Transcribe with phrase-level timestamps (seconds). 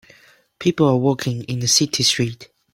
[0.57, 2.49] People are walking in a city street.